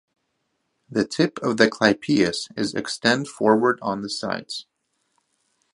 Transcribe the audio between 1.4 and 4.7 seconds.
of the clypeus is extend forward on the sides.